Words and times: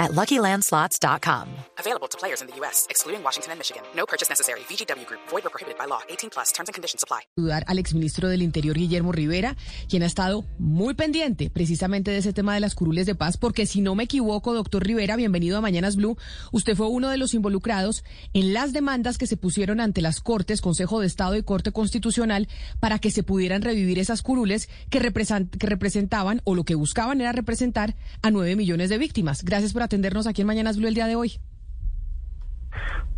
at 0.00 0.12
LuckyLandSlots.com. 0.12 1.46
Available 1.78 2.08
to 2.08 2.18
players 2.18 2.40
in 2.42 2.48
the 2.48 2.56
U.S., 2.60 2.86
excluding 2.90 3.22
Washington 3.22 3.52
and 3.52 3.58
Michigan. 3.58 3.82
No 3.94 4.06
purchase 4.06 4.28
necessary. 4.28 4.60
VGW 4.68 5.06
Group. 5.06 5.20
Void 5.30 5.46
or 5.46 5.50
prohibited 5.50 5.78
by 5.78 5.86
law. 5.86 6.00
18 6.08 6.30
plus. 6.30 6.52
Terms 6.52 6.68
and 6.68 6.74
conditions 6.74 7.04
apply. 7.04 7.20
Saludar 7.36 7.64
al 7.68 7.78
exministro 7.78 8.28
del 8.28 8.42
Interior, 8.42 8.76
Guillermo 8.76 9.12
Rivera, 9.12 9.56
quien 9.88 10.02
ha 10.02 10.06
estado 10.06 10.44
muy 10.58 10.94
pendiente 10.94 11.50
precisamente 11.50 12.10
de 12.10 12.18
ese 12.18 12.32
tema 12.32 12.54
de 12.54 12.60
las 12.60 12.74
curules 12.74 13.06
de 13.06 13.14
paz, 13.14 13.36
porque 13.36 13.66
si 13.66 13.80
no 13.80 13.94
me 13.94 14.04
equivoco, 14.04 14.54
doctor 14.54 14.84
Rivera, 14.84 15.16
bienvenido 15.16 15.58
a 15.58 15.60
Mañanas 15.60 15.96
Blue, 15.96 16.16
usted 16.50 16.76
fue 16.76 16.88
uno 16.88 17.08
de 17.08 17.18
los 17.18 17.34
involucrados 17.34 18.04
en 18.32 18.54
las 18.54 18.72
demandas 18.72 19.18
que 19.18 19.26
se 19.26 19.36
pusieron 19.36 19.80
ante 19.80 20.00
las 20.00 20.20
Cortes, 20.20 20.60
Consejo 20.60 21.00
de 21.00 21.06
Estado 21.06 21.36
y 21.36 21.42
Corte 21.42 21.72
Constitucional, 21.72 22.48
para 22.80 22.98
que 22.98 23.10
se 23.10 23.22
pudieran 23.22 23.62
revivir 23.62 23.98
esas 23.98 24.22
curules 24.22 24.68
que, 24.88 24.98
represent 24.98 25.54
que 25.56 25.66
representaban, 25.66 26.40
o 26.44 26.54
lo 26.54 26.64
que 26.64 26.74
buscaban 26.74 27.20
era 27.20 27.32
representar, 27.32 27.96
a 28.22 28.30
nueve 28.30 28.56
millones 28.56 28.88
de 28.88 28.98
víctimas. 28.98 29.44
Gracias 29.44 29.72
por 29.72 29.82
atendernos 29.90 30.28
aquí 30.28 30.42
en 30.42 30.46
Mañanas 30.46 30.76
Blue 30.76 30.86
el 30.86 30.94
día 30.94 31.08
de 31.08 31.16
hoy. 31.16 31.40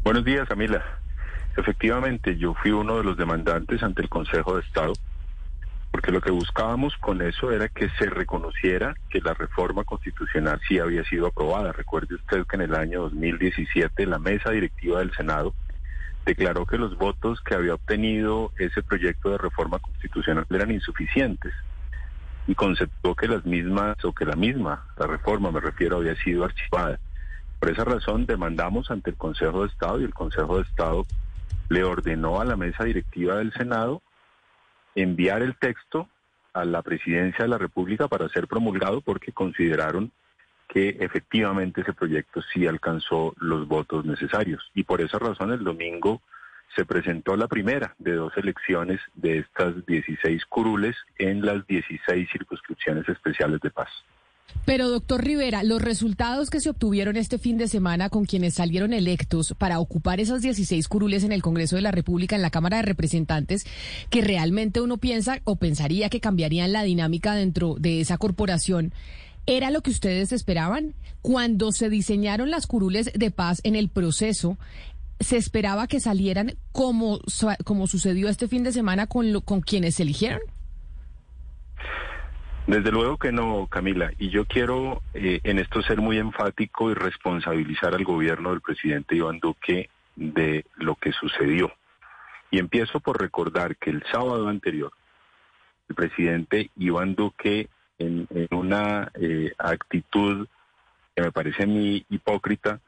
Buenos 0.03 0.25
días, 0.25 0.49
Camila. 0.49 0.83
Efectivamente, 1.55 2.39
yo 2.39 2.55
fui 2.55 2.71
uno 2.71 2.97
de 2.97 3.05
los 3.05 3.19
demandantes 3.19 3.83
ante 3.83 4.01
el 4.01 4.09
Consejo 4.09 4.57
de 4.57 4.63
Estado, 4.63 4.95
porque 5.91 6.11
lo 6.11 6.23
que 6.23 6.31
buscábamos 6.31 6.97
con 6.97 7.21
eso 7.21 7.53
era 7.53 7.69
que 7.69 7.91
se 7.99 8.07
reconociera 8.07 8.95
que 9.11 9.21
la 9.21 9.35
reforma 9.35 9.85
constitucional 9.85 10.63
sí 10.67 10.79
había 10.79 11.05
sido 11.05 11.27
aprobada. 11.27 11.73
Recuerde 11.73 12.15
usted 12.15 12.47
que 12.47 12.57
en 12.57 12.63
el 12.63 12.75
año 12.75 13.03
2017 13.03 14.07
la 14.07 14.19
mesa 14.19 14.51
directiva 14.51 15.01
del 15.01 15.13
Senado 15.13 15.53
declaró 16.25 16.65
que 16.65 16.79
los 16.79 16.97
votos 16.97 17.43
que 17.43 17.55
había 17.55 17.75
obtenido 17.75 18.51
ese 18.57 18.83
proyecto 18.83 19.29
de 19.29 19.37
reforma 19.37 19.79
constitucional 19.79 20.47
eran 20.49 20.71
insuficientes 20.71 21.53
y 22.47 22.55
conceptó 22.55 23.15
que 23.15 23.29
las 23.29 23.45
mismas, 23.45 24.05
o 24.05 24.13
que 24.13 24.25
la 24.25 24.37
misma, 24.37 24.87
la 24.97 25.07
reforma 25.07 25.51
me 25.51 25.61
refiero, 25.61 25.99
había 25.99 26.17
sido 26.17 26.45
archivada. 26.45 26.99
Por 27.61 27.71
esa 27.71 27.85
razón 27.85 28.27
demandamos 28.27 28.91
ante 28.91 29.11
el 29.11 29.17
Consejo 29.17 29.63
de 29.63 29.69
Estado 29.69 30.01
y 30.01 30.05
el 30.05 30.15
Consejo 30.15 30.57
de 30.57 30.63
Estado 30.63 31.07
le 31.69 31.85
ordenó 31.85 32.41
a 32.41 32.45
la 32.45 32.57
mesa 32.57 32.85
directiva 32.85 33.37
del 33.37 33.53
Senado 33.53 34.03
enviar 34.95 35.43
el 35.43 35.57
texto 35.57 36.09
a 36.53 36.65
la 36.65 36.83
presidencia 36.83 37.45
de 37.45 37.49
la 37.49 37.59
República 37.59 38.09
para 38.09 38.29
ser 38.29 38.47
promulgado 38.47 39.01
porque 39.01 39.33
consideraron 39.33 40.11
que 40.69 40.97
efectivamente 41.01 41.83
ese 41.83 41.93
proyecto 41.93 42.43
sí 42.53 42.67
alcanzó 42.67 43.35
los 43.39 43.69
votos 43.69 44.05
necesarios. 44.05 44.71
Y 44.75 44.85
por 44.85 45.01
esa 45.01 45.19
razón 45.19 45.53
el 45.53 45.65
domingo 45.65 46.21
se 46.75 46.85
presentó 46.85 47.37
la 47.37 47.49
primera 47.49 47.95
de 47.99 48.15
dos 48.15 48.33
elecciones 48.37 49.01
de 49.15 49.39
estas 49.39 49.85
16 49.87 50.45
curules 50.47 50.97
en 51.19 51.45
las 51.45 51.67
16 51.67 52.29
circunscripciones 52.31 53.09
especiales 53.09 53.61
de 53.61 53.71
paz. 53.71 53.89
Pero, 54.65 54.89
doctor 54.89 55.25
Rivera, 55.25 55.65
los 55.65 55.83
resultados 55.83 56.49
que 56.49 56.61
se 56.61 56.71
obtuvieron 56.71 57.17
este 57.17 57.39
fin 57.39 57.59
de 57.59 57.69
semana 57.69 58.11
con 58.11 58.25
quienes 58.25 58.55
salieron 58.55 58.93
electos 58.93 59.55
para 59.59 59.81
ocupar 59.81 60.21
esas 60.21 60.43
16 60.43 60.87
curules 60.89 61.25
en 61.25 61.33
el 61.33 61.43
Congreso 61.43 61.77
de 61.77 61.83
la 61.83 61.91
República, 61.91 62.37
en 62.37 62.43
la 62.43 62.51
Cámara 62.51 62.77
de 62.77 62.85
Representantes, 62.85 63.65
que 64.09 64.21
realmente 64.21 64.81
uno 64.81 64.99
piensa 64.99 65.41
o 65.45 65.57
pensaría 65.57 66.11
que 66.11 66.21
cambiarían 66.21 66.73
la 66.73 66.85
dinámica 66.85 67.35
dentro 67.35 67.75
de 67.79 68.01
esa 68.01 68.19
corporación, 68.19 68.93
¿era 69.47 69.71
lo 69.71 69.81
que 69.81 69.91
ustedes 69.91 70.33
esperaban? 70.33 70.95
Cuando 71.23 71.73
se 71.73 71.89
diseñaron 71.89 72.51
las 72.51 72.67
curules 72.67 73.11
de 73.15 73.31
paz 73.31 73.61
en 73.65 73.75
el 73.75 73.89
proceso, 73.89 74.59
¿se 75.23 75.37
esperaba 75.37 75.87
que 75.87 76.01
salieran 76.01 76.53
como, 76.73 77.21
como 77.65 77.87
sucedió 77.87 78.29
este 78.29 78.49
fin 78.49 78.63
de 78.65 78.73
semana 78.73 79.07
con, 79.07 79.33
lo, 79.33 79.41
con 79.41 79.61
quienes 79.61 79.97
se 79.97 80.03
eligieron? 80.03 80.41
Desde 82.67 82.93
luego 82.93 83.19
que 83.19 83.33
no, 83.33 83.67
Camila. 83.67 84.13
Y 84.19 84.31
yo 84.31 84.45
quiero 84.45 85.03
eh, 85.15 85.41
en 85.43 85.59
esto 85.59 85.83
ser 85.83 86.01
muy 86.01 86.19
enfático 86.19 86.91
y 86.91 86.95
responsabilizar 86.95 87.95
al 87.95 88.05
gobierno 88.05 88.51
del 88.51 88.61
presidente 88.61 89.17
Iván 89.17 89.41
Duque 89.41 89.91
de 90.15 90.65
lo 90.77 90.95
que 90.95 91.13
sucedió. 91.13 91.73
Y 92.51 92.59
empiezo 92.59 93.01
por 93.01 93.21
recordar 93.21 93.77
que 93.77 93.91
el 93.91 94.05
sábado 94.13 94.49
anterior, 94.49 94.93
el 95.89 95.95
presidente 95.95 96.71
Iván 96.77 97.15
Duque, 97.15 97.69
en, 97.99 98.29
una 98.51 99.11
eh, 99.15 99.53
actitud 99.59 100.47
que 101.15 101.23
me 101.23 101.33
parece 101.33 101.65
a 101.65 101.67
mí 101.67 102.05
hipócrita, 102.11 102.81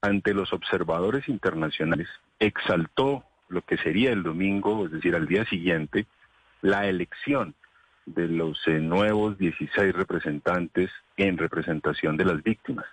ante 0.00 0.34
los 0.34 0.52
observadores 0.52 1.28
internacionales, 1.28 2.08
exaltó 2.38 3.24
lo 3.48 3.62
que 3.62 3.78
sería 3.78 4.12
el 4.12 4.22
domingo, 4.22 4.86
es 4.86 4.92
decir, 4.92 5.14
al 5.14 5.26
día 5.26 5.44
siguiente, 5.46 6.06
la 6.62 6.86
elección 6.86 7.54
de 8.06 8.28
los 8.28 8.58
eh, 8.66 8.78
nuevos 8.80 9.38
16 9.38 9.94
representantes 9.94 10.90
en 11.16 11.36
representación 11.36 12.16
de 12.16 12.24
las 12.24 12.42
víctimas. 12.42 12.86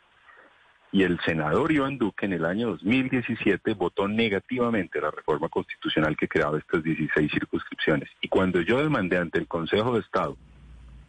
Y 0.92 1.04
el 1.04 1.20
senador 1.26 1.72
Iván 1.72 1.98
Duque 1.98 2.26
en 2.26 2.34
el 2.34 2.46
año 2.46 2.70
2017 2.70 3.74
votó 3.74 4.08
negativamente 4.08 5.02
la 5.02 5.12
reforma 5.12 5.50
constitucional 5.50 6.16
que 6.16 6.28
creaba 6.28 6.58
estas 6.58 6.84
16 6.84 7.32
circunscripciones. 7.32 8.10
Y 8.22 8.30
cuando 8.30 8.62
yo 8.62 8.82
demandé 8.82 9.18
ante 9.18 9.40
el 9.40 9.48
Consejo 9.48 9.94
de 9.94 10.00
Estado 10.00 10.38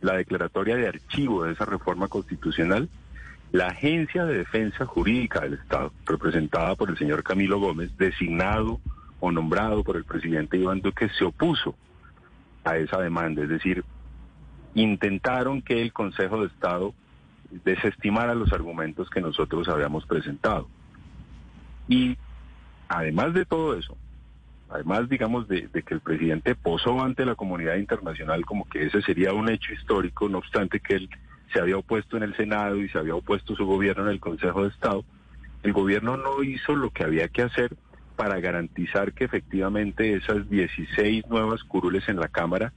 la 0.01 0.17
declaratoria 0.17 0.77
de 0.77 0.89
archivo 0.89 1.45
de 1.45 1.53
esa 1.53 1.65
reforma 1.65 2.09
constitucional, 2.09 2.89
la 3.57 3.69
Agencia 3.69 4.27
de 4.27 4.37
Defensa 4.37 4.85
Jurídica 4.85 5.41
del 5.41 5.55
Estado, 5.55 5.91
representada 6.05 6.75
por 6.75 6.91
el 6.91 6.99
señor 6.99 7.23
Camilo 7.23 7.59
Gómez, 7.59 7.91
designado 7.97 8.81
o 9.19 9.33
nombrado 9.33 9.83
por 9.83 9.97
el 9.97 10.05
presidente 10.05 10.59
Iván 10.59 10.83
Duque, 10.83 11.09
se 11.19 11.25
opuso 11.25 11.75
a 12.65 12.77
esa 12.77 13.01
demanda. 13.01 13.43
Es 13.43 13.49
decir, 13.49 13.83
intentaron 14.75 15.63
que 15.63 15.81
el 15.81 15.95
Consejo 15.95 16.43
de 16.43 16.49
Estado 16.49 16.93
desestimara 17.65 18.35
los 18.35 18.53
argumentos 18.53 19.09
que 19.09 19.23
nosotros 19.23 19.67
habíamos 19.71 20.05
presentado. 20.05 20.69
Y 21.89 22.19
además 22.89 23.33
de 23.33 23.47
todo 23.47 23.75
eso, 23.79 23.97
además, 24.69 25.09
digamos, 25.09 25.49
de, 25.49 25.71
que 25.71 25.95
el 25.95 26.01
presidente 26.01 26.57
posó 26.57 27.03
ante 27.03 27.25
la 27.25 27.37
comunidad 27.37 27.77
internacional 27.77 28.45
como 28.45 28.69
que 28.69 28.85
ese 28.85 29.01
sería 29.01 29.33
un 29.33 29.49
hecho 29.49 29.73
histórico, 29.73 30.29
no 30.29 30.39
obstante 30.39 30.79
que 30.79 30.97
él 30.97 31.09
se 31.57 31.63
había 31.63 31.79
opuesto 31.79 32.19
en 32.19 32.23
el 32.23 32.37
Senado 32.37 32.77
y 32.77 32.89
se 32.91 32.99
había 32.99 33.15
opuesto 33.15 33.57
su 33.57 33.65
gobierno 33.65 34.03
en 34.03 34.11
el 34.11 34.21
Consejo 34.21 34.65
de 34.65 34.69
Estado, 34.69 35.07
el 35.63 35.73
gobierno 35.73 36.19
no 36.19 36.43
hizo 36.43 36.77
lo 36.77 36.91
que 36.91 37.03
había 37.03 37.29
que 37.29 37.41
hacer 37.41 37.75
para 38.15 38.41
garantizar 38.41 39.15
que 39.15 39.25
efectivamente 39.25 40.13
esas 40.13 40.51
16 40.51 41.27
nuevas 41.29 41.65
curules 41.65 42.11
en 42.11 42.21
la 42.21 42.29
Cámara 42.29 42.75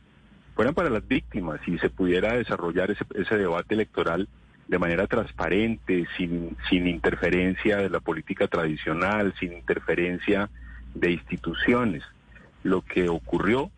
fueran 0.55 0.73
para 0.73 0.89
las 0.89 1.05
víctimas 1.05 1.59
y 1.67 1.77
se 1.79 1.89
pudiera 1.89 2.37
desarrollar 2.37 2.89
ese, 2.89 3.03
ese 3.15 3.37
debate 3.37 3.75
electoral 3.75 4.29
de 4.69 4.79
manera 4.79 5.07
transparente, 5.07 6.07
sin, 6.15 6.55
sin 6.69 6.87
interferencia 6.87 7.77
de 7.77 7.89
la 7.89 7.99
política 7.99 8.47
tradicional, 8.47 9.33
sin 9.41 9.51
interferencia 9.51 10.49
de 10.93 11.11
instituciones. 11.11 12.03
Lo 12.63 12.81
que 12.81 13.09
ocurrió 13.09 13.71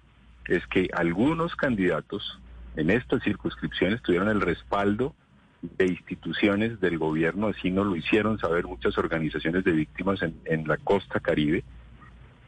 es 0.45 0.67
que 0.67 0.89
algunos 0.93 1.55
candidatos 1.55 2.39
en 2.75 2.89
estas 2.89 3.23
circunscripciones 3.23 4.01
tuvieron 4.01 4.29
el 4.29 4.41
respaldo 4.41 5.15
de 5.61 5.85
instituciones 5.85 6.79
del 6.79 6.97
gobierno, 6.97 7.47
así 7.47 7.69
nos 7.69 7.85
lo 7.85 7.95
hicieron 7.95 8.39
saber 8.39 8.65
muchas 8.65 8.97
organizaciones 8.97 9.63
de 9.63 9.71
víctimas 9.71 10.21
en, 10.21 10.35
en 10.45 10.67
la 10.67 10.77
costa 10.77 11.19
caribe, 11.19 11.63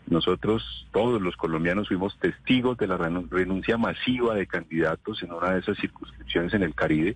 nosotros, 0.08 0.88
todos 0.92 1.22
los 1.22 1.36
colombianos, 1.38 1.88
fuimos 1.88 2.18
testigos 2.20 2.78
de 2.78 2.88
la 2.88 2.98
renuncia 2.98 3.78
masiva 3.78 4.36
de 4.36 4.48
candidatos 4.48 5.24
en 5.24 5.32
una 5.32 5.54
de 5.54 5.60
esas 5.60 5.78
circunscripciones 5.78 6.54
en 6.54 6.64
el 6.64 6.76
Caribe, 6.76 7.16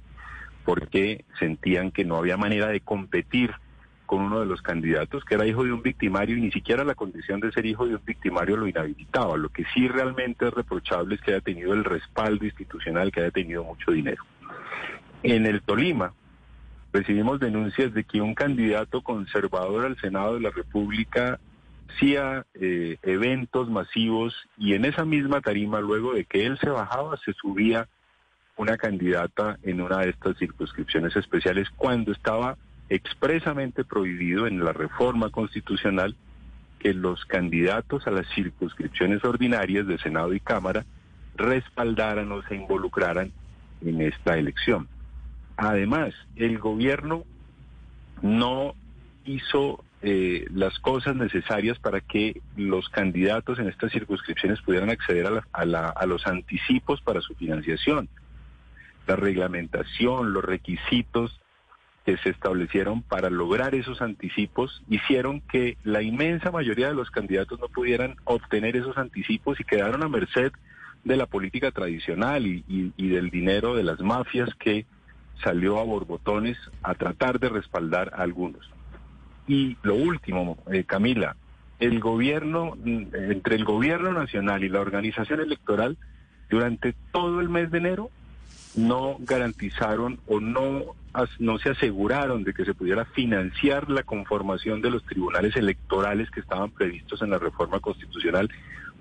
porque 0.64 1.26
sentían 1.38 1.92
que 1.92 2.06
no 2.06 2.18
había 2.18 2.38
manera 2.38 2.68
de 2.68 2.80
competir 2.80 3.52
con 4.08 4.22
uno 4.22 4.40
de 4.40 4.48
los 4.48 4.62
candidatos 4.64 5.24
que 5.26 5.36
era 5.36 5.46
hijo 5.46 5.64
de 5.64 5.74
un 5.74 5.84
victimario 5.84 6.38
y 6.38 6.42
ni 6.42 6.52
siquiera 6.52 6.84
la 6.84 6.96
condición 6.96 7.42
de 7.42 7.52
ser 7.52 7.66
hijo 7.66 7.86
de 7.86 7.96
un 7.96 8.02
victimario 8.04 8.58
lo 8.58 8.66
inhabilitaba. 8.66 9.38
Lo 9.38 9.50
que 9.50 9.66
sí 9.74 9.88
realmente 9.88 10.48
es 10.48 10.54
reprochable 10.54 11.16
es 11.16 11.22
que 11.22 11.32
haya 11.32 11.42
tenido 11.42 11.74
el 11.74 11.84
respaldo 11.84 12.46
institucional, 12.46 13.12
que 13.12 13.20
haya 13.20 13.32
tenido 13.32 13.64
mucho 13.64 13.92
dinero. 13.92 14.24
En 15.22 15.46
el 15.46 15.62
Tolima 15.62 16.14
recibimos 16.94 17.40
denuncias 17.40 17.94
de 17.94 18.06
que 18.06 18.22
un 18.22 18.34
candidato 18.34 19.02
conservador 19.02 19.86
al 19.86 19.98
Senado 20.00 20.36
de 20.36 20.42
la 20.42 20.52
República 20.52 21.40
hacía 21.90 22.46
eh, 22.54 22.98
eventos 23.04 23.70
masivos 23.70 24.34
y 24.58 24.74
en 24.74 24.86
esa 24.86 25.04
misma 25.04 25.42
tarima, 25.42 25.82
luego 25.82 26.14
de 26.14 26.24
que 26.24 26.46
él 26.46 26.58
se 26.60 26.70
bajaba, 26.70 27.18
se 27.18 27.34
subía 27.34 27.88
una 28.56 28.78
candidata 28.78 29.58
en 29.64 29.82
una 29.82 30.00
de 30.00 30.12
estas 30.12 30.38
circunscripciones 30.38 31.16
especiales 31.16 31.68
cuando 31.76 32.14
estaba 32.14 32.58
expresamente 32.90 33.84
prohibido 33.84 34.48
en 34.48 34.64
la 34.64 34.74
reforma 34.74 35.30
constitucional 35.30 36.16
que 36.80 36.94
los 36.94 37.26
candidatos 37.26 38.08
a 38.08 38.12
las 38.12 38.28
circunscripciones 38.34 39.24
ordinarias 39.24 39.88
de 39.88 39.98
Senado 39.98 40.34
y 40.34 40.40
Cámara 40.40 40.86
respaldaran 41.36 42.32
o 42.32 42.42
se 42.44 42.56
involucraran 42.56 43.32
en 43.86 44.02
esta 44.02 44.38
elección. 44.38 44.88
Además, 45.56 46.14
el 46.36 46.60
gobierno 46.60 47.24
no 48.22 48.76
hizo 49.26 49.84
eh, 50.02 50.46
las 50.54 50.78
cosas 50.80 51.16
necesarias 51.16 51.80
para 51.80 52.02
que 52.02 52.42
los 52.56 52.88
candidatos 52.90 53.58
en 53.58 53.68
estas 53.68 53.92
circunscripciones 53.92 54.62
pudieran 54.62 54.92
acceder 54.92 55.28
a, 55.52 56.06
los 56.06 56.28
anticipos 56.28 57.02
para 57.02 57.22
su 57.22 57.34
financiación. 57.34 58.08
La 59.08 59.16
reglamentación, 59.16 60.34
los 60.34 60.46
requisitos 60.46 61.40
que 62.08 62.18
se 62.20 62.30
establecieron 62.30 63.02
para 63.02 63.30
lograr 63.30 63.76
esos 63.76 64.02
anticipos 64.02 64.82
hicieron 64.88 65.42
que 65.42 65.78
la 65.84 66.02
inmensa 66.02 66.52
mayoría 66.52 66.88
de 66.88 66.94
los 66.94 67.12
candidatos 67.12 67.60
no 67.60 67.68
pudieran 67.68 68.16
obtener 68.24 68.78
esos 68.78 68.98
anticipos 68.98 69.60
y 69.60 69.66
quedaron 69.66 70.02
a 70.04 70.08
merced 70.08 70.54
de 71.04 71.18
la 71.18 71.26
política 71.26 71.72
tradicional 71.72 72.48
y 72.48 73.10
del 73.10 73.30
dinero 73.30 73.76
de 73.76 73.84
las 73.84 74.00
mafias 74.00 74.50
que 74.56 74.86
salió 75.44 75.80
a 75.80 75.84
borbotones 75.84 76.58
a 76.82 76.96
tratar 76.96 77.42
de 77.42 77.50
respaldar 77.50 78.14
a 78.14 78.22
algunos. 78.22 78.72
Y 79.46 79.76
lo 79.84 79.96
último, 79.96 80.58
eh, 80.72 80.86
Camila, 80.86 81.36
el 81.78 82.00
gobierno, 82.00 82.78
mm, 82.78 83.16
entre 83.32 83.58
el 83.58 83.66
gobierno 83.66 84.14
nacional 84.14 84.64
y 84.64 84.70
la 84.70 84.80
organización 84.80 85.42
electoral, 85.42 85.98
durante 86.50 86.96
todo 87.12 87.42
el 87.42 87.50
mes 87.50 87.70
de 87.70 87.80
enero 87.80 88.10
no 88.78 89.18
garantizaron 89.20 90.20
o 90.28 90.40
no, 90.40 90.96
no 91.40 91.58
se 91.58 91.70
aseguraron 91.70 92.44
de 92.44 92.54
que 92.54 92.66
se 92.66 92.74
pudiera 92.74 93.06
financiar 93.06 93.90
la 93.90 94.04
conformación 94.04 94.82
de 94.82 94.92
los 94.92 95.04
tribunales 95.04 95.56
electorales 95.56 96.30
que 96.30 96.40
estaban 96.40 96.72
previstos 96.72 97.22
en 97.22 97.32
la 97.32 97.40
reforma 97.40 97.80
constitucional 97.80 98.50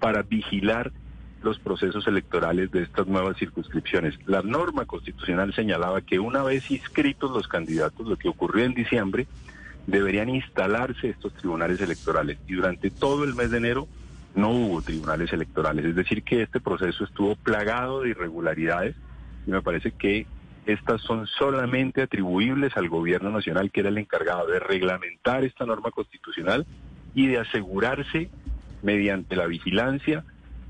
para 0.01 0.23
vigilar 0.23 0.93
los 1.43 1.59
procesos 1.59 2.07
electorales 2.07 2.71
de 2.73 2.83
estas 2.83 3.07
nuevas 3.07 3.37
circunscripciones. 3.37 4.15
La 4.27 4.43
norma 4.43 4.85
constitucional 4.85 5.55
señalaba 5.55 6.01
que 6.01 6.19
una 6.19 6.43
vez 6.43 6.71
inscritos 6.71 7.31
los 7.31 7.47
candidatos, 7.47 8.07
lo 8.07 8.17
que 8.17 8.29
ocurrió 8.29 8.65
en 8.65 8.75
diciembre, 8.75 9.27
deberían 9.87 10.29
instalarse 10.29 11.11
estos 11.11 11.33
tribunales 11.35 11.81
electorales. 11.81 12.39
Y 12.49 12.55
durante 12.55 12.91
todo 12.91 13.25
el 13.25 13.35
mes 13.35 13.51
de 13.51 13.59
enero 13.59 13.87
no 14.35 14.51
hubo 14.51 14.83
tribunales 14.83 15.33
electorales. 15.33 15.85
Es 15.85 15.95
decir, 15.95 16.23
que 16.23 16.43
este 16.43 16.61
proceso 16.61 17.05
estuvo 17.05 17.37
plagado 17.37 18.03
de 18.03 18.11
irregularidades 18.11 18.97
y 19.47 19.51
me 19.51 19.63
parece 19.63 19.93
que 19.93 20.27
estas 20.67 21.01
son 21.03 21.27
solamente 21.27 22.03
atribuibles 22.03 22.77
al 22.77 22.89
gobierno 22.89 23.31
nacional, 23.31 23.71
que 23.71 23.81
era 23.81 23.89
el 23.89 23.99
encargado 23.99 24.47
de 24.47 24.59
reglamentar 24.59 25.45
esta 25.45 25.65
norma 25.65 25.91
constitucional 25.91 26.67
y 27.15 27.29
de 27.29 27.39
asegurarse 27.39 28.29
mediante 28.83 29.37
la 29.37 29.47
vigilancia 29.47 30.25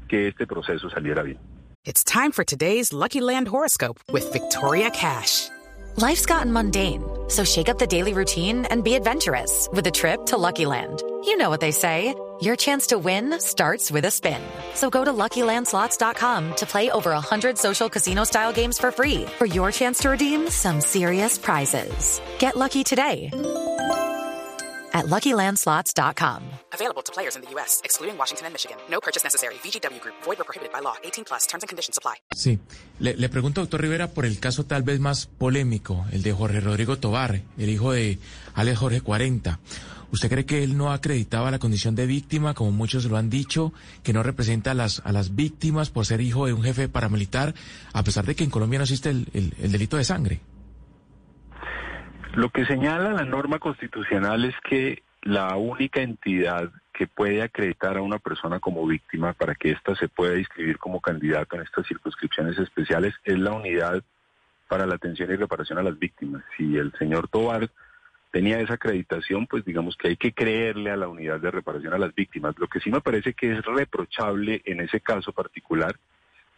que 0.08 0.28
este 0.28 0.46
proceso 0.46 0.88
saliera 0.90 1.22
bien. 1.22 1.38
It's 1.84 2.02
time 2.02 2.32
for 2.32 2.44
today's 2.44 2.92
Lucky 2.92 3.20
Land 3.20 3.48
horoscope 3.48 4.00
with 4.12 4.32
Victoria 4.32 4.90
Cash. 4.90 5.50
Life's 5.96 6.26
gotten 6.26 6.52
mundane, 6.52 7.02
so 7.28 7.44
shake 7.44 7.68
up 7.68 7.78
the 7.78 7.86
daily 7.86 8.12
routine 8.12 8.66
and 8.66 8.82
be 8.82 8.94
adventurous 8.94 9.68
with 9.72 9.86
a 9.86 9.90
trip 9.90 10.26
to 10.26 10.36
Lucky 10.36 10.66
Land. 10.66 11.02
You 11.24 11.36
know 11.36 11.48
what 11.48 11.60
they 11.60 11.72
say. 11.72 12.14
Your 12.40 12.56
chance 12.56 12.88
to 12.88 12.98
win 12.98 13.38
starts 13.40 13.90
with 13.90 14.04
a 14.04 14.10
spin. 14.10 14.42
So 14.74 14.90
go 14.90 15.04
to 15.04 15.12
LuckyLandSlots.com 15.12 16.54
to 16.56 16.66
play 16.66 16.90
over 16.90 17.12
100 17.12 17.56
social 17.56 17.88
casino-style 17.88 18.52
games 18.52 18.78
for 18.78 18.90
free 18.90 19.24
for 19.38 19.46
your 19.46 19.70
chance 19.70 20.00
to 20.00 20.10
redeem 20.10 20.50
some 20.50 20.80
serious 20.80 21.38
prizes. 21.38 22.20
Get 22.38 22.56
lucky 22.56 22.82
today 22.82 23.30
at 24.96 25.06
LuckyLandSlots.com. 25.06 26.42
Available 26.72 27.02
to 27.02 27.12
players 27.12 27.36
in 27.36 27.42
the 27.42 27.50
U.S., 27.54 27.80
excluding 27.84 28.16
Washington 28.18 28.46
and 28.46 28.54
Michigan. 28.54 28.76
No 28.90 29.00
purchase 29.00 29.24
necessary. 29.24 29.54
VGW 29.62 30.00
Group. 30.00 30.14
Void 30.24 30.40
or 30.40 30.44
prohibited 30.44 30.72
by 30.72 30.80
law. 30.80 30.96
18 31.04 31.24
plus. 31.24 31.46
Terms 31.46 31.62
and 31.62 31.68
conditions 31.68 31.98
apply. 31.98 32.16
Sí. 32.34 32.58
Le, 32.98 33.14
le, 33.14 33.28
pregunto, 33.28 33.60
doctor 33.60 33.80
Rivera, 33.80 34.08
por 34.08 34.24
el 34.24 34.40
caso 34.40 34.64
tal 34.64 34.82
vez 34.82 34.98
más 34.98 35.26
polémico, 35.26 36.04
el 36.12 36.22
de 36.22 36.32
Jorge 36.32 36.60
Rodrigo 36.60 36.98
Tobar, 36.98 37.42
el 37.58 37.68
hijo 37.68 37.92
de 37.92 38.18
Alex 38.54 38.78
Jorge 38.78 39.00
40. 39.00 39.58
¿Usted 40.12 40.28
cree 40.28 40.46
que 40.46 40.62
él 40.62 40.76
no 40.76 40.92
acreditaba 40.92 41.50
la 41.50 41.58
condición 41.58 41.94
de 41.94 42.06
víctima, 42.06 42.54
como 42.54 42.70
muchos 42.70 43.04
lo 43.06 43.16
han 43.16 43.28
dicho, 43.28 43.72
que 44.02 44.12
no 44.12 44.22
representa 44.22 44.70
a 44.70 44.74
las, 44.74 45.02
a 45.04 45.12
las 45.12 45.34
víctimas 45.34 45.90
por 45.90 46.06
ser 46.06 46.20
hijo 46.20 46.46
de 46.46 46.52
un 46.52 46.62
jefe 46.62 46.88
paramilitar, 46.88 47.54
a 47.92 48.02
pesar 48.02 48.24
de 48.24 48.34
que 48.34 48.44
en 48.44 48.50
Colombia 48.50 48.78
no 48.78 48.84
existe 48.84 49.10
el, 49.10 49.26
el, 49.34 49.52
el 49.60 49.72
delito 49.72 49.96
de 49.96 50.04
sangre? 50.04 50.40
Lo 52.34 52.50
que 52.50 52.66
señala 52.66 53.12
la 53.12 53.24
norma 53.24 53.58
constitucional 53.58 54.44
es 54.44 54.54
que 54.68 55.02
la 55.22 55.56
única 55.56 56.02
entidad 56.02 56.70
que 56.92 57.06
puede 57.06 57.42
acreditar 57.42 57.96
a 57.96 58.02
una 58.02 58.18
persona 58.18 58.60
como 58.60 58.86
víctima 58.86 59.32
para 59.32 59.54
que 59.54 59.72
ésta 59.72 59.94
se 59.96 60.08
pueda 60.08 60.38
inscribir 60.38 60.78
como 60.78 61.00
candidato 61.00 61.56
en 61.56 61.62
estas 61.62 61.86
circunscripciones 61.86 62.58
especiales 62.58 63.14
es 63.24 63.38
la 63.38 63.52
unidad 63.52 64.02
para 64.68 64.86
la 64.86 64.94
atención 64.94 65.30
y 65.30 65.36
reparación 65.36 65.78
a 65.78 65.82
las 65.82 65.98
víctimas. 65.98 66.42
Si 66.56 66.76
el 66.76 66.92
señor 66.98 67.28
Tobar 67.28 67.70
tenía 68.36 68.60
esa 68.60 68.74
acreditación, 68.74 69.46
pues 69.46 69.64
digamos 69.64 69.96
que 69.96 70.08
hay 70.08 70.16
que 70.18 70.34
creerle 70.34 70.90
a 70.90 70.96
la 70.96 71.08
unidad 71.08 71.40
de 71.40 71.50
reparación 71.50 71.94
a 71.94 71.98
las 71.98 72.14
víctimas. 72.14 72.54
Lo 72.58 72.68
que 72.68 72.80
sí 72.80 72.90
me 72.90 73.00
parece 73.00 73.32
que 73.32 73.50
es 73.50 73.64
reprochable 73.64 74.60
en 74.66 74.80
ese 74.80 75.00
caso 75.00 75.32
particular 75.32 75.96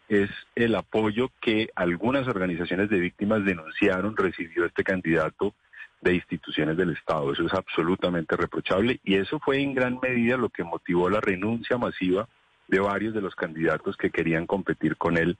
es 0.09 0.29
el 0.55 0.75
apoyo 0.75 1.31
que 1.39 1.69
algunas 1.75 2.27
organizaciones 2.27 2.89
de 2.89 2.99
víctimas 2.99 3.45
denunciaron 3.45 4.17
recibió 4.17 4.65
este 4.65 4.83
candidato 4.83 5.53
de 6.01 6.15
instituciones 6.15 6.75
del 6.75 6.89
Estado. 6.89 7.31
Eso 7.31 7.45
es 7.45 7.53
absolutamente 7.53 8.35
reprochable 8.35 8.99
y 9.05 9.15
eso 9.15 9.39
fue 9.39 9.61
en 9.61 9.73
gran 9.73 9.99
medida 10.01 10.35
lo 10.35 10.49
que 10.49 10.65
motivó 10.65 11.09
la 11.09 11.21
renuncia 11.21 11.77
masiva 11.77 12.27
de 12.67 12.81
varios 12.81 13.13
de 13.13 13.21
los 13.21 13.35
candidatos 13.35 13.95
que 13.95 14.11
querían 14.11 14.47
competir 14.47 14.97
con 14.97 15.15
él 15.15 15.37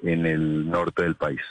en 0.00 0.26
el 0.26 0.70
norte 0.70 1.02
del 1.02 1.16
país. 1.16 1.42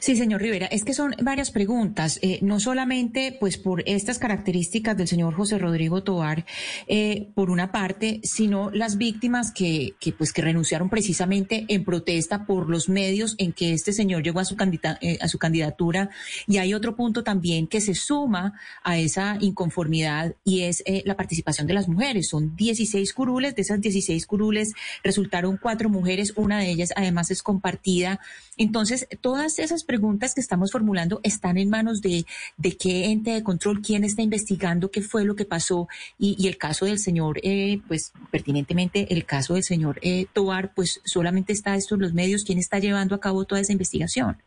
Sí, 0.00 0.16
señor 0.16 0.40
Rivera, 0.40 0.66
es 0.66 0.84
que 0.84 0.94
son 0.94 1.14
varias 1.22 1.50
preguntas, 1.50 2.18
eh, 2.22 2.38
no 2.42 2.60
solamente 2.60 3.36
pues 3.38 3.56
por 3.56 3.82
estas 3.86 4.18
características 4.18 4.96
del 4.96 5.08
señor 5.08 5.34
José 5.34 5.58
Rodrigo 5.58 6.02
Tobar, 6.02 6.44
eh, 6.86 7.28
por 7.34 7.50
una 7.50 7.72
parte, 7.72 8.20
sino 8.22 8.70
las 8.70 8.96
víctimas 8.96 9.52
que, 9.52 9.94
que, 10.00 10.12
pues 10.12 10.32
que 10.32 10.42
renunciaron 10.42 10.88
precisamente 10.88 11.64
en 11.68 11.84
protesta 11.84 12.46
por 12.46 12.68
los 12.68 12.88
medios 12.88 13.34
en 13.38 13.52
que 13.52 13.72
este 13.72 13.92
señor 13.92 14.22
llegó 14.22 14.40
a 14.40 14.44
su, 14.44 14.56
eh, 15.00 15.18
a 15.20 15.28
su 15.28 15.38
candidatura. 15.38 16.10
Y 16.46 16.58
hay 16.58 16.74
otro 16.74 16.96
punto 16.96 17.22
también 17.22 17.66
que 17.66 17.80
se 17.80 17.94
suma 17.94 18.54
a 18.82 18.98
esa 18.98 19.36
inconformidad 19.40 20.34
y 20.44 20.62
es 20.62 20.82
la 21.04 21.16
participación 21.16 21.66
de 21.66 21.74
las 21.74 21.88
mujeres. 21.88 22.28
Son 22.28 22.56
16 22.56 23.12
curules, 23.12 23.54
de 23.54 23.62
esas 23.62 23.80
16 23.80 24.26
curules 24.26 24.72
resultaron 25.02 25.58
cuatro 25.60 25.88
mujeres, 25.88 26.32
una 26.36 26.58
de 26.58 26.70
ellas 26.70 26.92
además 26.96 27.30
es 27.30 27.42
compartida. 27.42 28.20
Entonces, 28.56 29.06
todas 29.20 29.58
esas 29.58 29.69
preguntas 29.84 30.34
que 30.34 30.40
estamos 30.40 30.72
formulando 30.72 31.20
están 31.22 31.58
en 31.58 31.70
manos 31.70 32.00
de, 32.00 32.26
de 32.56 32.76
qué 32.76 33.06
ente 33.06 33.30
de 33.30 33.42
control, 33.42 33.80
quién 33.80 34.04
está 34.04 34.22
investigando 34.22 34.90
qué 34.90 35.02
fue 35.02 35.24
lo 35.24 35.36
que 35.36 35.44
pasó. 35.44 35.88
Y, 36.18 36.48
el 36.48 36.56
caso 36.58 36.86
del 36.86 36.98
señor, 36.98 37.38
eh, 37.42 37.80
pues 37.86 38.12
pertinentemente 38.30 39.12
el 39.12 39.24
caso 39.24 39.54
del 39.54 39.62
señor 39.62 39.98
eh, 40.02 40.26
Tobar, 40.32 40.72
pues 40.74 41.00
solamente 41.04 41.52
está 41.52 41.74
esto 41.76 41.94
en 41.94 42.02
los 42.02 42.12
medios, 42.12 42.44
quién 42.44 42.58
está 42.58 42.78
llevando 42.78 43.14
a 43.14 43.20
cabo 43.20 43.44
toda 43.44 43.60
esa 43.60 43.72
investigación. 43.72 44.42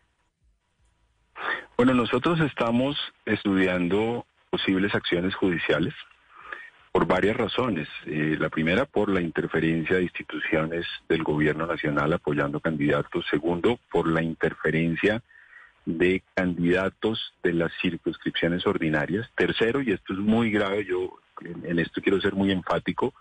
Bueno, 1.77 1.93
nosotros 1.93 2.39
estamos 2.41 2.97
estudiando 3.25 4.25
posibles 4.49 4.93
acciones 4.93 5.33
judiciales 5.35 5.93
por 6.93 7.07
varias 7.07 7.35
razones. 7.35 7.89
Eh, 8.05 8.37
la 8.39 8.49
primera, 8.49 8.85
por 8.85 9.09
la 9.09 9.19
interferencia 9.19 9.95
de 9.97 10.03
instituciones 10.03 10.85
del 11.09 11.23
gobierno 11.23 11.65
nacional 11.65 12.13
apoyando 12.13 12.59
candidatos. 12.59 13.25
Segundo, 13.31 13.79
por 13.91 14.07
la 14.07 14.21
interferencia 14.21 15.23
de 15.85 16.21
candidatos 16.35 17.33
de 17.41 17.53
las 17.53 17.71
circunscripciones 17.81 18.67
ordinarias. 18.67 19.27
Tercero, 19.35 19.81
y 19.81 19.91
esto 19.91 20.13
es 20.13 20.19
muy 20.19 20.51
grave, 20.51 20.85
yo 20.85 21.17
en 21.63 21.79
esto 21.79 21.99
quiero 21.99 22.21
ser 22.21 22.35
muy 22.35 22.51
enfático, 22.51 23.11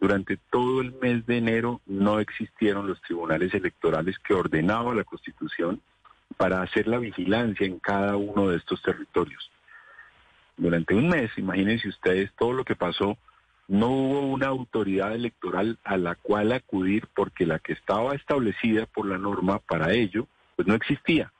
durante 0.00 0.36
todo 0.50 0.80
el 0.80 0.92
mes 1.00 1.24
de 1.24 1.38
enero 1.38 1.80
no 1.86 2.18
existieron 2.18 2.88
los 2.88 3.00
tribunales 3.02 3.54
electorales 3.54 4.18
que 4.18 4.34
ordenaba 4.34 4.92
la 4.92 5.04
Constitución 5.04 5.80
para 6.36 6.62
hacer 6.62 6.88
la 6.88 6.98
vigilancia 6.98 7.64
en 7.64 7.78
cada 7.78 8.16
uno 8.16 8.48
de 8.48 8.56
estos 8.56 8.82
territorios 8.82 9.50
durante 10.60 10.94
un 10.94 11.08
mes, 11.08 11.30
imagínense 11.36 11.88
ustedes 11.88 12.30
todo 12.38 12.52
lo 12.52 12.64
que 12.64 12.76
pasó, 12.76 13.16
no 13.66 13.88
hubo 13.88 14.20
una 14.20 14.48
autoridad 14.48 15.14
electoral 15.14 15.78
a 15.84 15.96
la 15.96 16.16
cual 16.16 16.52
acudir 16.52 17.06
porque 17.14 17.46
la 17.46 17.58
que 17.58 17.72
estaba 17.72 18.14
establecida 18.14 18.86
por 18.86 19.06
la 19.06 19.16
norma 19.16 19.58
para 19.58 19.92
ello, 19.92 20.26
pues 20.56 20.68
no 20.68 20.74
existía. 20.74 21.32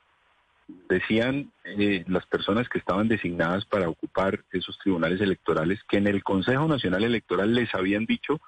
Decían 0.89 1.50
eh, 1.65 2.05
las 2.07 2.25
personas 2.27 2.69
que 2.69 2.79
estaban 2.79 3.09
designadas 3.09 3.65
para 3.67 3.89
ocupar 3.89 4.41
esos 4.53 4.79
tribunales 4.79 5.21
electorales 5.21 5.81
que 5.89 5.99
en 5.99 6.07
el 6.07 6.23
Consejo 6.23 6.67
Nacional 6.67 7.05
Electoral 7.05 7.53
les 7.55 7.75
habían 7.75 8.07
dicho 8.07 8.41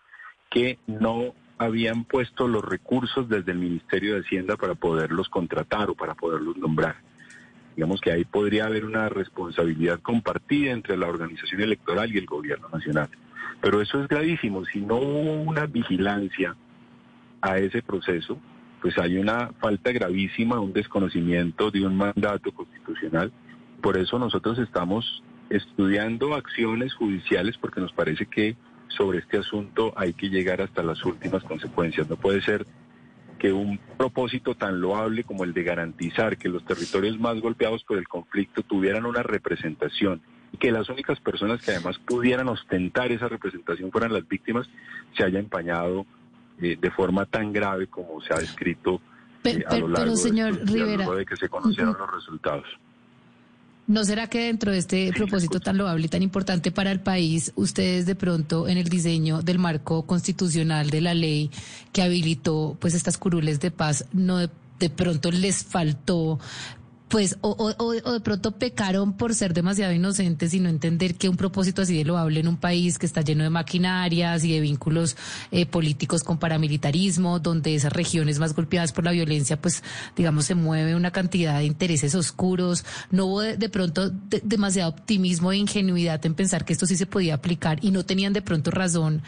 que 0.49 0.79
no 0.87 1.35
habían 1.59 2.05
puesto 2.05 2.49
los 2.49 2.64
recursos 2.64 3.29
desde 3.29 3.52
el 3.52 3.59
Ministerio 3.59 4.14
de 4.14 4.21
Hacienda 4.21 4.57
para 4.57 4.75
poderlos 4.75 5.29
contratar 5.29 5.91
o 5.91 5.95
para 5.95 6.14
poderlos 6.14 6.57
nombrar. 6.57 6.97
Digamos 7.76 8.00
que 8.00 8.12
ahí 8.12 8.25
podría 8.25 8.67
haber 8.67 8.85
una 8.85 9.09
responsabilidad 9.09 10.00
compartida 10.00 10.73
entre 10.73 10.97
la 10.97 11.09
organización 11.09 11.61
electoral 11.62 12.14
y 12.14 12.19
el 12.19 12.26
gobierno 12.26 12.69
nacional. 12.69 13.09
Pero 13.61 13.81
eso 13.81 14.02
es 14.02 14.09
gravísimo. 14.09 14.64
Si 14.67 14.81
no 14.81 14.97
hubo 14.97 15.43
una 15.43 15.67
vigilancia 15.67 16.57
a 17.41 17.59
ese 17.59 17.83
proceso, 17.83 18.38
pues 18.81 18.99
hay 18.99 19.17
una 19.17 19.52
falta 19.61 19.93
gravísima, 19.93 20.61
un 20.61 20.73
desconocimiento 20.73 21.71
de 21.71 21.87
un 21.87 21.97
mandato 21.97 22.52
constitucional. 22.52 23.33
Por 23.81 23.97
eso 23.97 24.19
nosotros 24.19 24.59
estamos 24.59 25.23
estudiando 25.49 26.35
acciones 26.35 26.95
judiciales 26.95 27.57
porque 27.59 27.81
nos 27.81 27.93
parece 27.93 28.26
que 28.26 28.57
sobre 28.88 29.19
este 29.19 29.38
asunto 29.38 29.93
hay 29.97 30.12
que 30.12 30.29
llegar 30.29 30.61
hasta 30.61 30.83
las 30.83 31.05
últimas 31.05 31.43
consecuencias. 31.45 32.09
No 32.09 32.17
puede 32.17 32.43
ser 32.43 32.67
que 33.43 33.53
un 33.53 33.77
propósito 33.99 34.55
tan 34.55 34.81
loable 34.81 35.25
como 35.25 35.43
el 35.43 35.53
de 35.53 35.65
garantizar 35.65 36.39
que 36.39 36.49
los 36.49 36.65
territorios 36.65 37.19
más 37.19 37.41
golpeados 37.41 37.83
por 37.83 37.99
el 37.99 38.07
conflicto 38.07 38.63
tuvieran 38.63 39.05
una 39.05 39.25
representación 39.25 40.23
y 40.53 40.59
que 40.59 40.71
las 40.71 40.89
únicas 40.89 41.19
personas 41.19 41.61
que 41.61 41.73
además 41.73 41.99
pudieran 41.99 42.47
ostentar 42.47 43.11
esa 43.11 43.27
representación 43.27 43.91
fueran 43.91 44.13
las 44.13 44.29
víctimas, 44.29 44.71
se 45.17 45.25
haya 45.25 45.41
empañado 45.41 46.07
eh, 46.61 46.79
de 46.81 46.91
forma 46.93 47.27
tan 47.27 47.53
grave 47.53 47.89
como 47.89 48.21
se 48.21 48.33
ha 48.33 48.39
descrito 48.39 49.01
eh, 49.43 49.65
a 49.67 49.77
lo 49.77 49.89
largo 49.89 50.15
señor 50.15 50.61
de, 50.61 50.97
de 50.99 51.27
que 51.27 51.35
se 51.35 51.49
conocieron 51.49 51.97
los 51.99 52.15
resultados. 52.15 52.69
¿No 53.93 54.07
será 54.07 54.27
que 54.27 54.45
dentro 54.45 54.73
de 54.73 54.79
este 54.79 55.13
propósito 55.13 55.61
tan 55.61 55.77
loable 55.77 56.07
y 56.07 56.09
tan 56.09 56.23
importante 56.23 56.73
para 56.73 56.91
el 56.91 57.01
país, 57.01 57.53
ustedes 57.57 58.07
de 58.07 58.15
pronto 58.15 58.67
en 58.67 58.79
el 58.79 58.89
diseño 58.89 59.43
del 59.43 59.59
marco 59.59 60.07
constitucional 60.07 60.89
de 60.89 61.03
la 61.03 61.13
ley 61.13 61.51
que 61.93 62.01
habilitó 62.01 62.75
pues 62.81 62.95
estas 62.95 63.19
curules 63.19 63.61
de 63.61 63.71
paz, 63.71 64.07
no 64.15 64.39
de 64.39 64.91
pronto 64.97 65.31
les 65.31 65.63
faltó 65.63 66.41
pues 67.12 67.37
o, 67.42 67.75
o, 67.76 68.12
de 68.12 68.21
pronto 68.21 68.52
pecaron 68.52 69.19
por 69.19 69.35
ser 69.35 69.52
demasiado 69.52 69.92
inocentes 69.92 70.54
y 70.54 70.61
no 70.61 70.71
entender 70.71 71.14
que 71.16 71.28
un 71.28 71.37
propósito 71.37 71.83
así 71.83 71.95
de 71.95 72.07
loable 72.07 72.40
en 72.40 72.49
un 72.49 72.57
país 72.57 72.99
que 72.99 73.04
está 73.04 73.21
lleno 73.21 73.45
de 73.45 73.50
maquinarias 73.50 74.42
y 74.45 74.54
de 74.54 74.61
vínculos 74.61 75.14
eh, 75.50 75.66
políticos 75.66 76.25
con 76.25 76.38
paramilitarismo, 76.38 77.38
donde 77.38 77.75
esas 77.75 77.92
regiones 77.92 78.38
más 78.38 78.54
golpeadas 78.54 78.92
por 78.92 79.04
la 79.04 79.11
violencia, 79.11 79.61
pues 79.61 79.85
digamos 80.16 80.47
se 80.47 80.54
mueve 80.54 80.95
una 80.95 81.11
cantidad 81.11 81.59
de 81.59 81.66
intereses 81.66 82.14
oscuros. 82.14 82.87
No 83.11 83.26
hubo 83.26 83.42
de, 83.42 83.69
pronto 83.69 84.11
demasiado 84.42 84.88
optimismo 84.88 85.52
e 85.52 85.59
ingenuidad 85.59 86.25
en 86.25 86.33
pensar 86.33 86.64
que 86.64 86.73
esto 86.73 86.87
sí 86.87 86.97
se 86.97 87.04
podía 87.04 87.35
aplicar 87.35 87.78
y 87.83 87.90
no 87.90 88.07
tenían 88.07 88.33
de 88.33 88.40
pronto 88.40 88.71
razón 88.71 89.23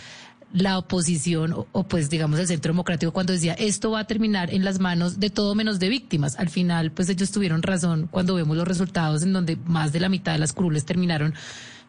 la 0.54 0.78
oposición 0.78 1.52
o, 1.72 1.82
pues 1.82 2.08
digamos 2.08 2.38
el 2.38 2.46
centro 2.46 2.72
democrático 2.72 3.12
cuando 3.12 3.32
decía 3.32 3.54
esto 3.54 3.90
va 3.90 4.00
a 4.00 4.06
terminar 4.06 4.54
en 4.54 4.64
las 4.64 4.78
manos 4.78 5.18
de 5.18 5.28
todo 5.28 5.54
menos 5.56 5.80
de 5.80 5.88
víctimas. 5.88 6.38
Al 6.38 6.48
final 6.48 6.92
pues 6.92 7.08
ellos 7.08 7.32
tuvieron 7.32 7.62
razón 7.62 8.08
cuando 8.08 8.36
vemos 8.36 8.56
los 8.56 8.66
resultados 8.66 9.24
en 9.24 9.32
donde 9.32 9.56
más 9.66 9.92
de 9.92 9.98
la 9.98 10.08
mitad 10.08 10.32
de 10.32 10.38
las 10.38 10.52
curules 10.52 10.84
terminaron 10.84 11.34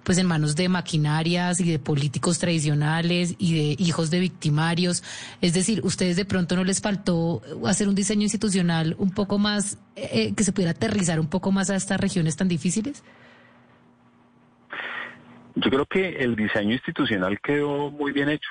pues 0.04 0.18
en 0.18 0.26
manos 0.26 0.56
de 0.56 0.68
maquinarias 0.68 1.60
y 1.60 1.64
de 1.64 1.78
políticos 1.78 2.40
tradicionales 2.40 3.36
y 3.38 3.54
de 3.54 3.84
hijos 3.84 4.10
de 4.10 4.20
victimarios. 4.20 5.04
Es 5.42 5.54
decir, 5.54 5.82
ustedes 5.84 6.16
de 6.16 6.26
pronto 6.26 6.56
no 6.56 6.64
les 6.64 6.82
faltó 6.82 7.42
hacer 7.66 7.88
un 7.88 7.96
diseño 7.96 8.24
institucional 8.24 8.96
un 9.00 9.12
poco 9.12 9.38
más, 9.40 9.78
eh, 9.96 10.34
que 10.36 10.44
se 10.44 10.52
pudiera 10.52 10.72
aterrizar 10.72 11.20
un 11.20 11.28
poco 11.28 11.52
más 11.52 11.70
a 11.70 11.76
estas 11.76 12.00
regiones 12.00 12.36
tan 12.36 12.48
difíciles. 12.48 13.04
Yo 15.56 15.70
creo 15.70 15.86
que 15.86 16.18
el 16.18 16.36
diseño 16.36 16.74
institucional 16.74 17.40
quedó 17.40 17.90
muy 17.90 18.12
bien 18.12 18.30
hecho. 18.30 18.50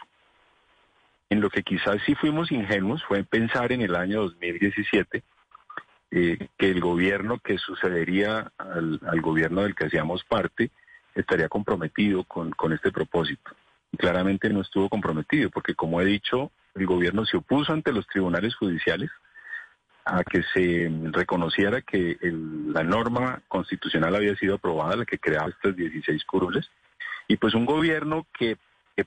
En 1.28 1.40
lo 1.40 1.50
que 1.50 1.62
quizás 1.62 1.96
sí 2.06 2.14
fuimos 2.14 2.50
ingenuos 2.50 3.04
fue 3.04 3.24
pensar 3.24 3.72
en 3.72 3.82
el 3.82 3.94
año 3.94 4.22
2017 4.22 5.22
eh, 6.10 6.48
que 6.56 6.70
el 6.70 6.80
gobierno 6.80 7.38
que 7.38 7.58
sucedería 7.58 8.50
al, 8.56 9.20
gobierno 9.20 9.62
del 9.62 9.74
que 9.74 9.86
hacíamos 9.86 10.24
parte 10.24 10.70
estaría 11.14 11.48
comprometido 11.48 12.24
con, 12.24 12.50
con 12.52 12.72
este 12.72 12.90
propósito. 12.90 13.50
Y 13.92 13.96
claramente 13.98 14.48
no 14.48 14.62
estuvo 14.62 14.88
comprometido, 14.88 15.50
porque 15.50 15.74
como 15.74 16.00
he 16.00 16.04
dicho, 16.04 16.52
el 16.74 16.86
gobierno 16.86 17.26
se 17.26 17.36
opuso 17.36 17.72
ante 17.72 17.92
los 17.92 18.06
tribunales 18.06 18.54
judiciales 18.54 19.10
a 20.04 20.22
que 20.22 20.42
se 20.52 20.90
reconociera 21.12 21.80
que 21.80 22.18
la 22.20 22.82
norma 22.82 23.42
constitucional 23.48 24.14
había 24.14 24.36
sido 24.36 24.56
aprobada, 24.56 24.96
la 24.96 25.06
que 25.06 25.18
creaba 25.18 25.48
estas 25.48 25.74
16 25.74 26.24
curules, 26.24 26.70
y 27.26 27.36
pues 27.36 27.54
un 27.54 27.64
gobierno 27.64 28.26
que, 28.38 28.56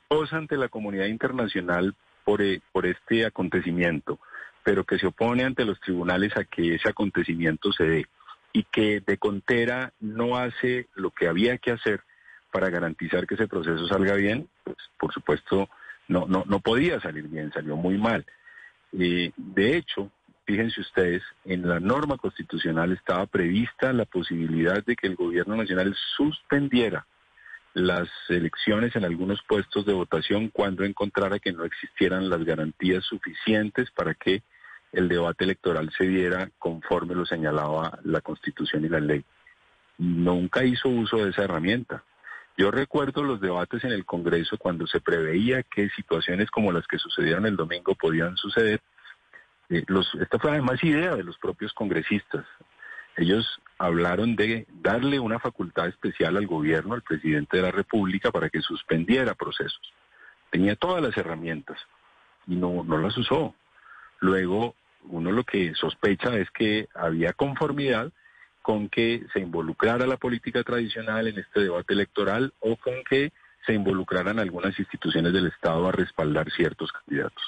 posa 0.09 0.35
ante 0.35 0.57
la 0.57 0.67
comunidad 0.67 1.05
internacional 1.05 1.95
por, 2.25 2.41
eh, 2.41 2.59
por 2.73 2.85
este 2.85 3.25
acontecimiento, 3.25 4.19
pero 4.61 4.83
que 4.83 4.99
se 4.99 5.07
opone 5.07 5.45
ante 5.45 5.63
los 5.63 5.79
tribunales 5.79 6.35
a 6.35 6.43
que 6.43 6.75
ese 6.75 6.89
acontecimiento 6.89 7.71
se 7.71 7.85
dé 7.85 8.05
y 8.51 8.63
que 8.63 9.01
de 9.05 9.17
Contera 9.17 9.93
no 10.01 10.35
hace 10.35 10.87
lo 10.95 11.11
que 11.11 11.27
había 11.27 11.57
que 11.57 11.71
hacer 11.71 12.01
para 12.51 12.69
garantizar 12.69 13.27
que 13.27 13.35
ese 13.35 13.47
proceso 13.47 13.87
salga 13.87 14.15
bien, 14.15 14.49
pues 14.65 14.77
por 14.99 15.13
supuesto 15.13 15.69
no, 16.09 16.25
no, 16.27 16.43
no 16.45 16.59
podía 16.59 16.99
salir 16.99 17.27
bien, 17.27 17.53
salió 17.53 17.77
muy 17.77 17.97
mal. 17.97 18.25
Eh, 18.91 19.31
de 19.37 19.77
hecho, 19.77 20.11
fíjense 20.47 20.79
ustedes, 20.79 21.21
en 21.43 21.67
la 21.67 21.81
norma 21.81 22.17
constitucional 22.17 22.93
estaba 22.93 23.25
prevista 23.25 23.91
la 23.91 24.05
posibilidad 24.05 24.83
de 24.83 24.95
que 24.95 25.07
el 25.07 25.15
gobierno 25.15 25.57
nacional 25.57 25.93
suspendiera 26.15 27.05
las 27.73 28.07
elecciones 28.29 28.95
en 28.95 29.03
algunos 29.03 29.43
puestos 29.47 29.85
de 29.85 29.93
votación 29.93 30.47
cuando 30.47 30.85
encontrara 30.85 31.37
que 31.37 31.51
no 31.51 31.65
existieran 31.65 32.29
las 32.29 32.43
garantías 32.45 33.03
suficientes 33.03 33.91
para 33.91 34.13
que 34.13 34.41
el 34.93 35.09
debate 35.09 35.43
electoral 35.43 35.91
se 35.95 36.05
diera 36.05 36.49
conforme 36.57 37.13
lo 37.13 37.25
señalaba 37.25 37.99
la 38.03 38.21
Constitución 38.21 38.85
y 38.85 38.89
la 38.89 39.01
ley. 39.01 39.23
Nunca 39.97 40.63
hizo 40.63 40.87
uso 40.87 41.17
de 41.17 41.31
esa 41.31 41.43
herramienta. 41.43 42.03
Yo 42.57 42.71
recuerdo 42.71 43.21
los 43.21 43.41
debates 43.41 43.83
en 43.83 43.91
el 43.91 44.05
Congreso 44.05 44.57
cuando 44.57 44.87
se 44.87 45.01
preveía 45.01 45.61
que 45.63 45.89
situaciones 45.89 46.49
como 46.49 46.71
las 46.71 46.87
que 46.87 46.97
sucedieron 46.97 47.45
el 47.45 47.57
domingo 47.57 47.95
podían 47.95 48.37
suceder. 48.37 48.79
Eh, 49.69 49.85
esta 50.21 50.39
fue 50.39 50.51
además 50.51 50.83
idea 50.83 51.15
de 51.15 51.23
los 51.23 51.37
propios 51.37 51.73
congresistas. 51.73 52.45
Ellos 53.15 53.59
hablaron 53.77 54.35
de 54.35 54.67
darle 54.69 55.19
una 55.19 55.39
facultad 55.39 55.87
especial 55.87 56.37
al 56.37 56.47
gobierno, 56.47 56.93
al 56.93 57.01
presidente 57.01 57.57
de 57.57 57.63
la 57.63 57.71
República, 57.71 58.31
para 58.31 58.49
que 58.49 58.61
suspendiera 58.61 59.33
procesos. 59.33 59.81
Tenía 60.51 60.75
todas 60.75 61.01
las 61.01 61.17
herramientas 61.17 61.77
y 62.45 62.55
no, 62.55 62.83
no 62.83 62.97
las 62.97 63.17
usó. 63.17 63.55
Luego, 64.19 64.75
uno 65.03 65.31
lo 65.31 65.43
que 65.43 65.73
sospecha 65.75 66.35
es 66.37 66.49
que 66.51 66.87
había 66.93 67.33
conformidad 67.33 68.11
con 68.61 68.89
que 68.89 69.25
se 69.33 69.39
involucrara 69.39 70.05
la 70.05 70.17
política 70.17 70.63
tradicional 70.63 71.27
en 71.27 71.39
este 71.39 71.61
debate 71.61 71.93
electoral 71.93 72.53
o 72.59 72.75
con 72.75 73.03
que 73.09 73.31
se 73.65 73.73
involucraran 73.73 74.39
algunas 74.39 74.77
instituciones 74.77 75.33
del 75.33 75.47
Estado 75.47 75.87
a 75.87 75.91
respaldar 75.91 76.51
ciertos 76.51 76.91
candidatos. 76.91 77.43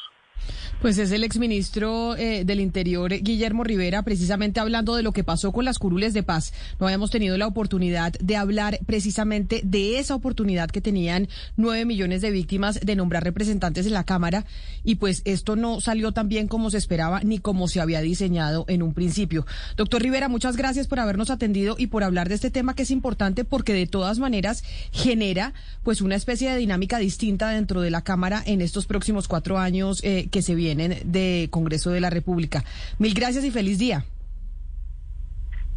Pues 0.82 0.98
es 0.98 1.12
el 1.12 1.26
exministro 1.26 2.16
eh, 2.16 2.46
del 2.46 2.62
Interior, 2.62 3.12
Guillermo 3.12 3.66
Rivera, 3.66 4.02
precisamente 4.04 4.62
hablando 4.62 4.96
de 4.96 5.04
lo 5.04 5.12
que 5.12 5.26
pasó 5.26 5.52
con 5.52 5.66
las 5.66 5.78
curules 5.78 6.14
de 6.14 6.24
paz. 6.24 6.54
No 6.80 6.86
habíamos 6.86 7.12
tenido 7.12 7.38
la 7.38 7.48
oportunidad 7.48 8.14
de 8.14 8.38
hablar 8.38 8.80
precisamente 8.86 9.60
de 9.66 10.00
esa 10.00 10.16
oportunidad 10.16 10.70
que 10.70 10.80
tenían 10.80 11.28
nueve 11.58 11.84
millones 11.84 12.22
de 12.22 12.32
víctimas 12.32 12.80
de 12.80 12.96
nombrar 12.96 13.26
representantes 13.26 13.88
en 13.88 13.92
la 13.92 14.06
Cámara. 14.06 14.46
Y 14.86 14.96
pues 14.96 15.22
esto 15.26 15.58
no 15.58 15.82
salió 15.82 16.14
tan 16.14 16.30
bien 16.30 16.48
como 16.48 16.72
se 16.72 16.78
esperaba 16.78 17.20
ni 17.26 17.40
como 17.40 17.68
se 17.68 17.82
había 17.82 18.00
diseñado 18.00 18.64
en 18.70 18.82
un 18.82 18.94
principio. 18.94 19.46
Doctor 19.76 20.02
Rivera, 20.02 20.30
muchas 20.30 20.56
gracias 20.56 20.88
por 20.88 21.02
habernos 21.02 21.30
atendido 21.30 21.76
y 21.78 21.88
por 21.88 22.06
hablar 22.06 22.30
de 22.30 22.36
este 22.36 22.52
tema 22.52 22.74
que 22.74 22.84
es 22.84 22.92
importante 22.92 23.44
porque 23.44 23.74
de 23.74 23.86
todas 23.86 24.20
maneras 24.20 24.64
genera 24.94 25.54
pues 25.84 26.00
una 26.00 26.16
especie 26.16 26.50
de 26.50 26.58
dinámica 26.58 27.00
distinta 27.00 27.50
dentro 27.50 27.82
de 27.82 27.92
la 27.92 28.02
Cámara 28.02 28.42
en 28.46 28.62
estos 28.62 28.86
próximos 28.86 29.28
cuatro 29.28 29.58
años 29.58 30.00
eh, 30.06 30.30
que 30.32 30.42
se 30.42 30.56
vienen 30.56 30.69
vienen 30.76 31.00
de 31.06 31.48
Congreso 31.50 31.92
de 31.92 32.00
la 32.00 32.10
República. 32.10 32.64
Mil 32.98 33.14
gracias 33.14 33.44
y 33.46 33.52
feliz 33.52 33.78
día. 33.78 34.06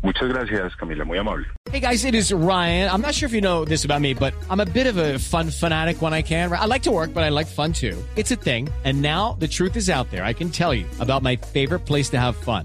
Muchas 0.03 0.29
gracias, 0.29 0.75
Camila. 0.77 1.05
Muy 1.05 1.19
amable. 1.19 1.47
Hey, 1.71 1.79
guys, 1.81 2.05
it 2.05 2.15
is 2.15 2.33
Ryan. 2.33 2.91
I'm 2.91 3.01
not 3.01 3.15
sure 3.15 3.29
if 3.29 3.33
you 3.33 3.41
know 3.41 3.65
this 3.65 3.85
about 3.85 4.01
me, 4.01 4.15
but 4.15 4.35
I'm 4.51 4.59
a 4.59 4.67
bit 4.67 4.89
of 4.89 4.97
a 4.97 5.19
fun 5.19 5.49
fanatic 5.51 6.03
when 6.03 6.13
I 6.13 6.23
can. 6.23 6.53
I 6.53 6.65
like 6.65 6.83
to 6.85 6.91
work, 6.91 7.15
but 7.15 7.23
I 7.23 7.29
like 7.29 7.47
fun 7.47 7.73
too. 7.73 7.97
It's 8.17 8.33
a 8.33 8.37
thing. 8.37 8.69
And 8.85 9.01
now 9.01 9.37
the 9.39 9.47
truth 9.47 9.77
is 9.77 9.89
out 9.89 10.11
there. 10.11 10.25
I 10.25 10.33
can 10.33 10.51
tell 10.51 10.75
you 10.75 10.87
about 10.99 11.23
my 11.23 11.37
favorite 11.37 11.87
place 11.87 12.11
to 12.11 12.19
have 12.19 12.35
fun. 12.37 12.65